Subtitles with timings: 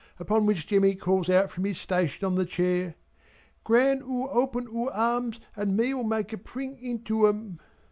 [0.17, 2.95] Upon which Jemmy calls out from his station on the chair,
[3.63, 7.59] "Gran oo open oor arms and me'll make a 'pring into 'em."